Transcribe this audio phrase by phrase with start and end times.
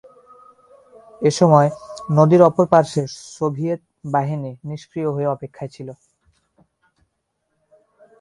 [1.21, 1.69] এসময়
[2.17, 3.03] নদীর অপর পার্শ্বে
[3.35, 3.81] সোভিয়েত
[4.13, 5.89] বাহিনী নিষ্ক্রীয় হয়ে অপেক্ষায় ছিল।